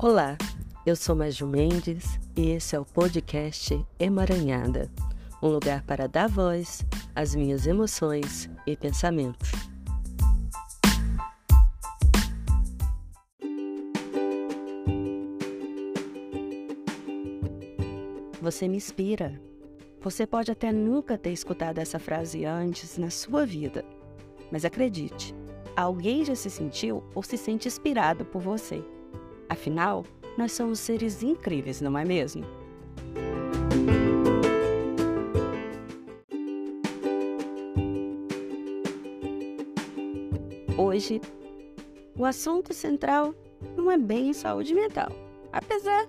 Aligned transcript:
Olá, 0.00 0.38
eu 0.86 0.94
sou 0.94 1.16
Maju 1.16 1.44
Mendes 1.44 2.20
e 2.36 2.50
esse 2.50 2.76
é 2.76 2.78
o 2.78 2.84
podcast 2.84 3.84
Emaranhada 3.98 4.88
um 5.42 5.48
lugar 5.48 5.82
para 5.82 6.06
dar 6.06 6.28
voz 6.28 6.86
às 7.16 7.34
minhas 7.34 7.66
emoções 7.66 8.48
e 8.64 8.76
pensamentos. 8.76 9.50
Você 18.40 18.68
me 18.68 18.76
inspira. 18.76 19.40
Você 20.00 20.24
pode 20.28 20.52
até 20.52 20.70
nunca 20.70 21.18
ter 21.18 21.32
escutado 21.32 21.78
essa 21.78 21.98
frase 21.98 22.44
antes 22.44 22.96
na 22.98 23.10
sua 23.10 23.44
vida, 23.44 23.84
mas 24.52 24.64
acredite, 24.64 25.34
alguém 25.76 26.24
já 26.24 26.36
se 26.36 26.48
sentiu 26.48 27.02
ou 27.16 27.22
se 27.24 27.36
sente 27.36 27.66
inspirado 27.66 28.24
por 28.24 28.40
você. 28.40 28.80
Afinal, 29.48 30.04
nós 30.36 30.52
somos 30.52 30.78
seres 30.78 31.22
incríveis, 31.22 31.80
não 31.80 31.96
é 31.98 32.04
mesmo? 32.04 32.44
Hoje, 40.76 41.20
o 42.16 42.24
assunto 42.24 42.74
central 42.74 43.34
não 43.76 43.90
é 43.90 43.96
bem 43.96 44.32
saúde 44.32 44.74
mental, 44.74 45.10
apesar 45.52 46.06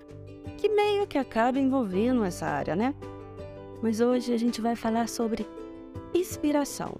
que 0.58 0.68
meio 0.68 1.06
que 1.06 1.18
acaba 1.18 1.58
envolvendo 1.58 2.24
essa 2.24 2.46
área, 2.46 2.76
né? 2.76 2.94
Mas 3.82 4.00
hoje 4.00 4.34
a 4.34 4.36
gente 4.36 4.60
vai 4.60 4.76
falar 4.76 5.08
sobre 5.08 5.46
inspiração. 6.14 6.98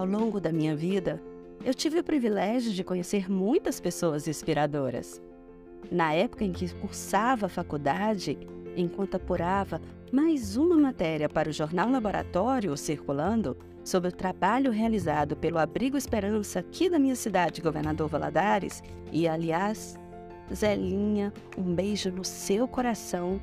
Ao 0.00 0.06
longo 0.06 0.40
da 0.40 0.50
minha 0.50 0.74
vida, 0.74 1.20
eu 1.62 1.74
tive 1.74 1.98
o 1.98 2.02
privilégio 2.02 2.72
de 2.72 2.82
conhecer 2.82 3.30
muitas 3.30 3.78
pessoas 3.78 4.26
inspiradoras. 4.26 5.20
Na 5.92 6.14
época 6.14 6.42
em 6.42 6.52
que 6.52 6.74
cursava 6.76 7.44
a 7.44 7.48
faculdade, 7.50 8.38
enquanto 8.74 9.16
apurava 9.16 9.78
mais 10.10 10.56
uma 10.56 10.76
matéria 10.76 11.28
para 11.28 11.50
o 11.50 11.52
jornal 11.52 11.90
Laboratório 11.90 12.74
circulando 12.78 13.58
sobre 13.84 14.08
o 14.08 14.12
trabalho 14.12 14.72
realizado 14.72 15.36
pelo 15.36 15.58
Abrigo 15.58 15.98
Esperança 15.98 16.60
aqui 16.60 16.88
da 16.88 16.98
minha 16.98 17.14
cidade, 17.14 17.60
Governador 17.60 18.08
Valadares, 18.08 18.82
e 19.12 19.28
aliás, 19.28 19.98
Zelinha, 20.50 21.30
um 21.58 21.74
beijo 21.74 22.10
no 22.10 22.24
seu 22.24 22.66
coração. 22.66 23.38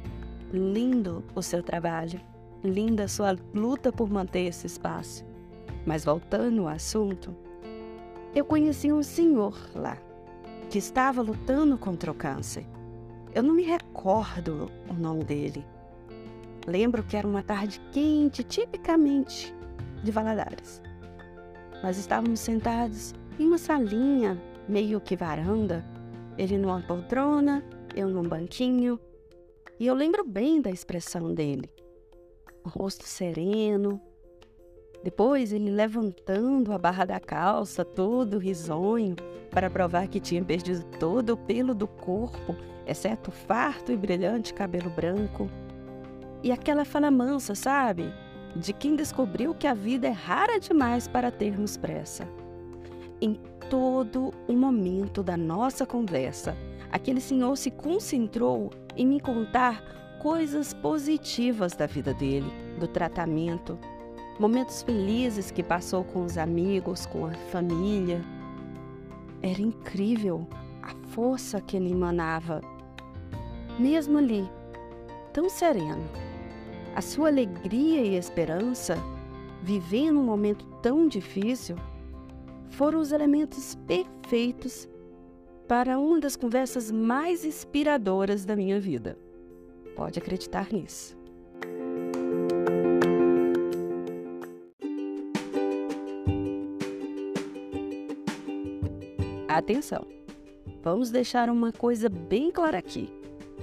Lindo 0.52 1.24
o 1.36 1.42
seu 1.44 1.62
trabalho, 1.62 2.20
linda 2.64 3.04
a 3.04 3.08
sua 3.08 3.38
luta 3.54 3.94
por 3.94 4.10
manter 4.10 4.48
esse 4.48 4.66
espaço. 4.66 5.27
Mas 5.88 6.04
voltando 6.04 6.64
ao 6.64 6.68
assunto, 6.68 7.34
eu 8.36 8.44
conheci 8.44 8.92
um 8.92 9.02
senhor 9.02 9.58
lá 9.74 9.98
que 10.70 10.78
estava 10.78 11.22
lutando 11.22 11.78
contra 11.78 12.12
o 12.12 12.14
câncer. 12.14 12.66
Eu 13.34 13.42
não 13.42 13.56
me 13.56 13.64
recordo 13.64 14.70
o 14.90 14.94
nome 14.94 15.24
dele. 15.24 15.66
Lembro 16.68 17.04
que 17.04 17.16
era 17.16 17.26
uma 17.26 17.42
tarde 17.42 17.80
quente, 17.94 18.44
tipicamente 18.44 19.56
de 20.04 20.12
Valadares. 20.12 20.82
Nós 21.82 21.98
estávamos 21.98 22.42
sentados 22.42 23.16
em 23.40 23.48
uma 23.48 23.58
salinha, 23.58 24.38
meio 24.68 25.00
que 25.00 25.16
varanda, 25.16 25.86
ele 26.38 26.58
numa 26.58 26.82
poltrona, 26.82 27.64
eu 27.96 28.10
num 28.10 28.28
banquinho. 28.28 29.00
E 29.80 29.88
eu 29.88 29.96
lembro 29.96 30.28
bem 30.28 30.60
da 30.60 30.70
expressão 30.70 31.34
dele. 31.34 31.72
O 32.66 32.68
rosto 32.68 33.06
sereno. 33.06 34.02
Depois 35.04 35.54
ele 35.54 35.70
levantando 35.70 36.74
a 36.74 36.78
barra 36.78 37.06
da 37.06 37.20
calça, 37.20 37.86
todo 37.86 38.38
risonho, 38.38 39.16
para 39.52 39.70
provar 39.70 40.08
que 40.08 40.20
tinha 40.20 40.44
perdido 40.44 40.84
todo 41.00 41.32
o 41.32 41.38
pelo 41.38 41.74
do 41.74 41.88
corpo 41.88 42.56
exceto 42.88 43.30
o 43.30 43.34
farto 43.34 43.92
e 43.92 43.98
brilhante 43.98 44.54
cabelo 44.54 44.90
branco. 44.90 45.50
E 46.42 46.52
aquela 46.52 46.86
fala 46.86 47.12
mansa, 47.12 47.54
sabe? 47.54 48.12
De 48.56 48.72
quem 48.72 48.96
descobriu 48.96 49.54
que 49.54 49.68
a 49.68 49.74
vida 49.74 50.08
é 50.08 50.12
rara 50.12 50.60
demais 50.60 51.08
para 51.08 51.30
termos 51.30 51.76
pressa. 51.76 52.28
Em 53.20 53.40
todo 53.70 54.34
o 54.48 54.54
momento 54.54 55.22
da 55.22 55.36
nossa 55.36 55.86
conversa, 55.86 56.56
aquele 56.92 57.20
senhor 57.20 57.56
se 57.58 57.70
concentrou 57.70 58.72
em 58.96 59.06
me 59.06 59.20
contar 59.20 59.84
coisas 60.22 60.74
positivas 60.74 61.76
da 61.76 61.86
vida 61.86 62.14
dele, 62.14 62.52
do 62.80 62.88
tratamento, 62.88 63.78
momentos 64.40 64.82
felizes 64.84 65.52
que 65.52 65.64
passou 65.64 66.04
com 66.04 66.24
os 66.24 66.38
amigos, 66.38 67.06
com 67.06 67.26
a 67.26 67.34
família. 67.52 68.22
Era 69.42 69.62
incrível 69.62 70.48
a 70.82 70.94
força 71.10 71.62
que 71.62 71.78
ele 71.78 71.92
emanava 71.92 72.62
mesmo 73.80 74.18
ali, 74.18 74.50
tão 75.32 75.50
sereno. 75.50 76.04
A 76.96 77.02
sua 77.02 77.28
alegria 77.28 78.02
e 78.02 78.16
esperança, 78.16 78.98
vivendo 79.62 80.20
um 80.20 80.24
momento 80.24 80.66
tão 80.82 81.08
difícil, 81.08 81.76
foram 82.70 83.00
os 83.00 83.12
elementos 83.12 83.76
perfeitos 83.88 84.88
para 85.68 86.00
uma 86.00 86.20
das 86.20 86.36
conversas 86.36 86.90
mais 86.90 87.44
inspiradoras 87.44 88.46
da 88.46 88.56
minha 88.56 88.80
vida. 88.80 89.18
Pode 89.96 90.20
acreditar 90.20 90.72
nisso. 90.72 91.17
Atenção! 99.58 100.06
Vamos 100.84 101.10
deixar 101.10 101.50
uma 101.50 101.72
coisa 101.72 102.08
bem 102.10 102.52
clara 102.52 102.78
aqui. 102.78 103.12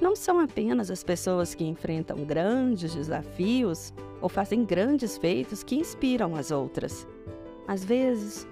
Não 0.02 0.16
são 0.16 0.40
apenas 0.40 0.90
as 0.90 1.04
pessoas 1.04 1.54
que 1.54 1.62
enfrentam 1.62 2.24
grandes 2.24 2.92
desafios 2.92 3.94
ou 4.20 4.28
fazem 4.28 4.64
grandes 4.64 5.16
feitos 5.16 5.62
que 5.62 5.76
inspiram 5.76 6.34
as 6.34 6.50
outras. 6.50 7.06
Às 7.68 7.84
vezes, 7.84 8.44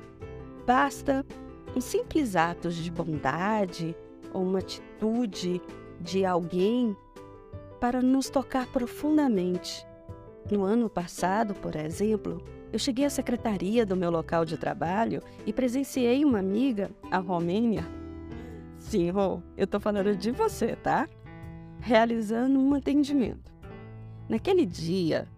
basta 0.64 1.26
um 1.74 1.80
simples 1.80 2.36
ato 2.36 2.70
de 2.70 2.88
bondade 2.92 3.92
ou 4.32 4.44
uma 4.44 4.60
atitude 4.60 5.60
de 6.00 6.24
alguém 6.24 6.96
para 7.80 8.00
nos 8.00 8.30
tocar 8.30 8.68
profundamente. 8.68 9.84
No 10.50 10.64
ano 10.64 10.88
passado, 10.88 11.54
por 11.54 11.76
exemplo, 11.76 12.42
eu 12.72 12.78
cheguei 12.78 13.04
à 13.04 13.10
secretaria 13.10 13.86
do 13.86 13.96
meu 13.96 14.10
local 14.10 14.44
de 14.44 14.56
trabalho 14.56 15.22
e 15.46 15.52
presenciei 15.52 16.24
uma 16.24 16.38
amiga, 16.38 16.90
a 17.10 17.18
Romênia. 17.18 17.86
Sim, 18.78 19.10
Rô, 19.10 19.40
eu 19.56 19.66
tô 19.66 19.78
falando 19.78 20.16
de 20.16 20.30
você, 20.30 20.74
tá? 20.76 21.08
realizando 21.82 22.60
um 22.60 22.74
atendimento. 22.74 23.52
Naquele 24.28 24.64
dia, 24.64 25.28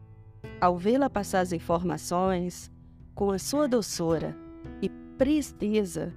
ao 0.61 0.77
vê-la 0.77 1.09
passar 1.09 1.41
as 1.41 1.53
informações 1.53 2.71
com 3.15 3.31
a 3.31 3.39
sua 3.39 3.67
doçura 3.67 4.37
e 4.83 4.91
presteza, 5.17 6.13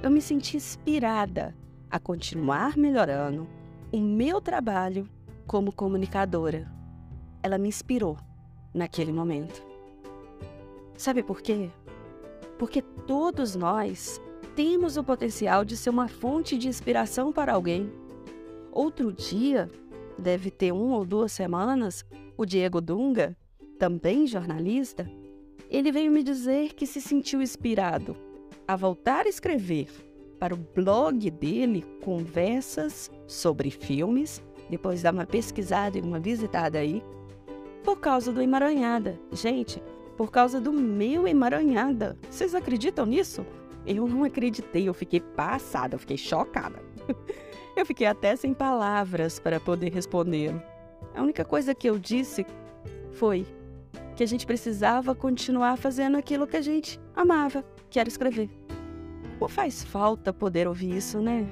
eu 0.00 0.10
me 0.10 0.20
senti 0.20 0.56
inspirada 0.56 1.56
a 1.90 1.98
continuar 1.98 2.76
melhorando 2.76 3.48
o 3.90 3.98
meu 3.98 4.40
trabalho 4.40 5.08
como 5.44 5.72
comunicadora. 5.72 6.77
Ela 7.42 7.58
me 7.58 7.68
inspirou 7.68 8.16
naquele 8.74 9.12
momento. 9.12 9.62
Sabe 10.96 11.22
por 11.22 11.40
quê? 11.40 11.70
Porque 12.58 12.82
todos 12.82 13.54
nós 13.54 14.20
temos 14.56 14.96
o 14.96 15.04
potencial 15.04 15.64
de 15.64 15.76
ser 15.76 15.90
uma 15.90 16.08
fonte 16.08 16.58
de 16.58 16.68
inspiração 16.68 17.32
para 17.32 17.52
alguém. 17.52 17.92
Outro 18.72 19.12
dia, 19.12 19.70
deve 20.18 20.50
ter 20.50 20.72
um 20.72 20.90
ou 20.92 21.04
duas 21.04 21.32
semanas, 21.32 22.04
o 22.36 22.44
Diego 22.44 22.80
Dunga, 22.80 23.36
também 23.78 24.26
jornalista, 24.26 25.08
ele 25.70 25.92
veio 25.92 26.10
me 26.10 26.22
dizer 26.22 26.74
que 26.74 26.86
se 26.86 27.00
sentiu 27.00 27.40
inspirado 27.40 28.16
a 28.66 28.74
voltar 28.74 29.26
a 29.26 29.28
escrever 29.28 29.88
para 30.38 30.54
o 30.54 30.56
blog 30.56 31.30
dele 31.30 31.84
conversas 32.02 33.10
sobre 33.26 33.70
filmes, 33.70 34.42
depois 34.70 35.02
dar 35.02 35.12
uma 35.12 35.26
pesquisada 35.26 35.98
e 35.98 36.00
uma 36.00 36.18
visitada 36.18 36.78
aí, 36.78 37.02
por 37.82 37.98
causa 37.98 38.32
do 38.32 38.42
Emaranhada. 38.42 39.18
Gente, 39.32 39.82
por 40.16 40.30
causa 40.30 40.60
do 40.60 40.72
meu 40.72 41.26
Emaranhada. 41.26 42.18
Vocês 42.28 42.54
acreditam 42.54 43.06
nisso? 43.06 43.46
Eu 43.86 44.06
não 44.06 44.24
acreditei, 44.24 44.88
eu 44.88 44.94
fiquei 44.94 45.20
passada, 45.20 45.94
eu 45.94 45.98
fiquei 45.98 46.16
chocada. 46.16 46.82
Eu 47.76 47.86
fiquei 47.86 48.08
até 48.08 48.34
sem 48.34 48.52
palavras 48.52 49.38
para 49.38 49.60
poder 49.60 49.92
respondê-lo. 49.92 50.60
A 51.14 51.22
única 51.22 51.44
coisa 51.44 51.76
que 51.76 51.88
eu 51.88 51.96
disse 51.96 52.44
foi 53.12 53.46
que 54.16 54.22
a 54.24 54.26
gente 54.26 54.44
precisava 54.44 55.14
continuar 55.14 55.78
fazendo 55.78 56.16
aquilo 56.16 56.44
que 56.44 56.56
a 56.56 56.60
gente 56.60 57.00
amava, 57.14 57.64
que 57.88 58.00
era 58.00 58.08
escrever. 58.08 58.50
Faz 59.48 59.84
falta 59.84 60.32
poder 60.32 60.66
ouvir 60.66 60.96
isso, 60.96 61.20
né? 61.20 61.46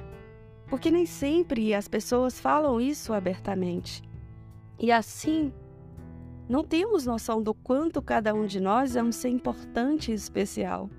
Porque 0.67 0.91
nem 0.91 1.05
sempre 1.05 1.73
as 1.73 1.87
pessoas 1.87 2.37
falam 2.37 2.81
isso 2.81 3.13
abertamente. 3.13 4.03
E 4.77 4.91
assim, 4.91 5.53
Não 6.49 6.63
temos 6.63 7.05
noção 7.05 7.43
do 7.43 7.53
quanto 7.53 8.01
cada 8.01 8.33
um 8.33 8.45
de 8.45 8.61
nós 8.61 8.95
é 8.95 9.03
um 9.03 9.11
ser 9.11 9.27
importante 9.27 10.11
e 10.11 10.15
especial. 10.15 10.89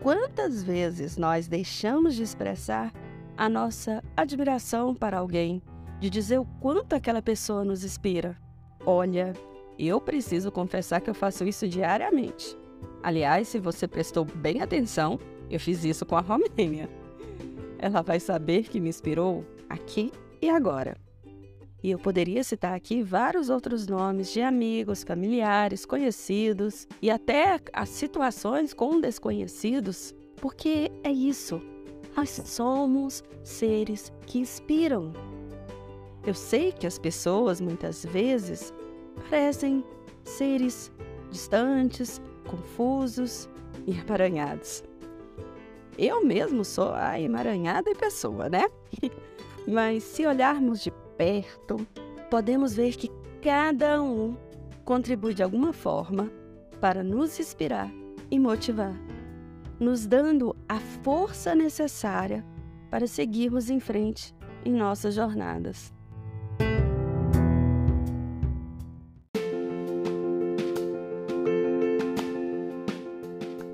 Quantas 0.00 0.62
vezes 0.62 1.16
nós 1.16 1.46
deixamos 1.46 2.16
de 2.16 2.24
expressar 2.24 2.92
a 3.36 3.48
nossa 3.48 4.02
admiração 4.16 4.92
para 4.92 5.18
alguém, 5.18 5.62
de 6.00 6.10
dizer 6.10 6.38
o 6.38 6.44
quanto 6.60 6.94
aquela 6.94 7.22
pessoa 7.22 7.64
nos 7.64 7.84
inspira? 7.84 8.36
Olha, 8.84 9.34
eu 9.78 10.00
preciso 10.00 10.50
confessar 10.50 11.00
que 11.00 11.10
eu 11.10 11.14
faço 11.14 11.44
isso 11.44 11.68
diariamente. 11.68 12.58
Aliás, 13.04 13.46
se 13.46 13.60
você 13.60 13.86
prestou 13.86 14.24
bem 14.24 14.62
atenção, 14.62 15.18
eu 15.48 15.60
fiz 15.60 15.84
isso 15.84 16.04
com 16.04 16.16
a 16.16 16.20
Romênia. 16.20 16.88
Ela 17.78 18.02
vai 18.02 18.18
saber 18.18 18.64
que 18.64 18.80
me 18.80 18.88
inspirou 18.88 19.44
aqui 19.68 20.10
e 20.42 20.50
agora. 20.50 21.05
E 21.86 21.92
eu 21.92 22.00
poderia 22.00 22.42
citar 22.42 22.74
aqui 22.74 23.00
vários 23.00 23.48
outros 23.48 23.86
nomes 23.86 24.32
de 24.32 24.40
amigos, 24.40 25.04
familiares, 25.04 25.86
conhecidos 25.86 26.88
e 27.00 27.08
até 27.08 27.60
as 27.72 27.90
situações 27.90 28.74
com 28.74 29.00
desconhecidos, 29.00 30.12
porque 30.34 30.90
é 31.04 31.12
isso. 31.12 31.62
Nós 32.16 32.42
somos 32.44 33.22
seres 33.44 34.12
que 34.26 34.40
inspiram. 34.40 35.12
Eu 36.26 36.34
sei 36.34 36.72
que 36.72 36.88
as 36.88 36.98
pessoas 36.98 37.60
muitas 37.60 38.04
vezes 38.04 38.74
parecem 39.30 39.84
seres 40.24 40.90
distantes, 41.30 42.20
confusos 42.48 43.48
e 43.86 43.92
emaranhados. 43.92 44.82
Eu 45.96 46.24
mesmo 46.24 46.64
sou 46.64 46.92
a 46.92 47.20
emaranhada 47.20 47.88
em 47.88 47.94
pessoa, 47.94 48.48
né? 48.48 48.64
Mas 49.68 50.02
se 50.02 50.26
olharmos 50.26 50.80
de 50.82 50.92
perto, 51.16 51.86
podemos 52.30 52.74
ver 52.74 52.96
que 52.96 53.10
cada 53.42 54.02
um 54.02 54.36
contribui 54.84 55.34
de 55.34 55.42
alguma 55.42 55.72
forma 55.72 56.30
para 56.80 57.02
nos 57.02 57.38
inspirar 57.40 57.90
e 58.30 58.38
motivar, 58.38 58.94
nos 59.80 60.06
dando 60.06 60.54
a 60.68 60.78
força 60.78 61.54
necessária 61.54 62.44
para 62.90 63.06
seguirmos 63.06 63.70
em 63.70 63.80
frente 63.80 64.34
em 64.64 64.72
nossas 64.72 65.14
jornadas. 65.14 65.92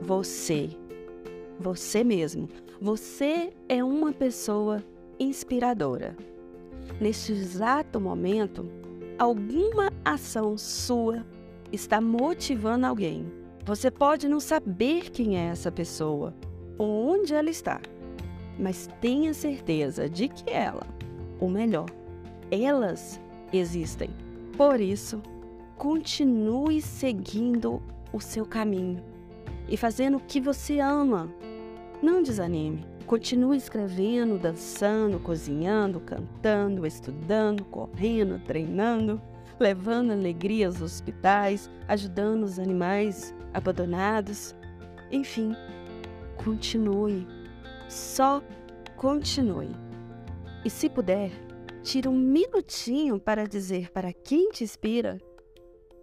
Você, 0.01 0.71
você 1.59 2.05
mesmo, 2.05 2.49
você 2.81 3.53
é 3.69 3.83
uma 3.83 4.13
pessoa 4.13 4.85
inspiradora 5.19 6.15
neste 7.01 7.33
exato 7.33 8.01
momento, 8.01 8.69
alguma 9.19 9.91
ação 10.05 10.57
sua 10.57 11.25
está 11.73 12.01
motivando 12.01 12.87
alguém. 12.87 13.27
Você 13.65 13.91
pode 13.91 14.29
não 14.29 14.41
saber 14.41 15.11
quem 15.11 15.39
é 15.39 15.47
essa 15.47 15.71
pessoa 15.71 16.35
ou 16.79 17.09
onde 17.11 17.35
ela 17.35 17.51
está, 17.51 17.81
mas 18.59 18.89
tenha 19.01 19.33
certeza 19.33 20.09
de 20.09 20.29
que 20.29 20.51
ela, 20.51 20.87
ou 21.41 21.49
melhor, 21.49 21.87
elas 22.51 23.21
existem. 23.53 24.11
Por 24.57 24.81
isso, 24.81 25.23
continue 25.77 26.81
seguindo 26.81 27.83
o 28.13 28.21
seu 28.21 28.45
caminho 28.45 29.03
e 29.69 29.77
fazendo 29.77 30.17
o 30.17 30.21
que 30.21 30.41
você 30.41 30.81
ama. 30.81 31.33
Não 32.03 32.23
desanime. 32.23 32.85
Continue 33.07 33.57
escrevendo, 33.57 34.39
dançando, 34.39 35.21
cozinhando, 35.21 36.01
cantando, 36.01 36.87
estudando, 36.87 37.65
correndo, 37.65 38.39
treinando, 38.47 39.21
levando 39.59 40.13
alegria 40.13 40.67
aos 40.67 40.81
hospitais, 40.81 41.71
ajudando 41.87 42.45
os 42.45 42.59
animais 42.59 43.35
abandonados. 43.53 44.55
Enfim, 45.11 45.55
continue. 46.43 47.27
Só 47.89 48.43
continue. 48.97 49.71
E 50.65 50.71
se 50.71 50.89
puder, 50.89 51.31
tire 51.83 52.09
um 52.09 52.17
minutinho 52.17 53.21
para 53.21 53.47
dizer 53.47 53.91
para 53.91 54.13
quem 54.13 54.51
te 54.51 54.65
inspira 54.65 55.19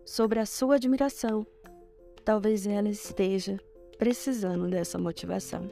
sobre 0.05 0.39
a 0.39 0.45
sua 0.45 0.75
admiração. 0.75 1.45
Talvez 2.23 2.67
ela 2.67 2.89
esteja 2.89 3.57
precisando 3.97 4.67
dessa 4.69 4.97
motivação. 4.97 5.69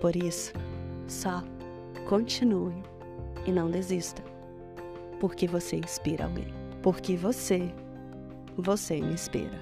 Por 0.00 0.14
isso, 0.14 0.52
só 1.08 1.42
continue 2.08 2.82
e 3.46 3.52
não 3.52 3.70
desista. 3.70 4.22
Porque 5.20 5.46
você 5.46 5.76
inspira 5.76 6.24
alguém. 6.24 6.52
Porque 6.82 7.16
você, 7.16 7.72
você 8.56 9.00
me 9.00 9.14
inspira. 9.14 9.58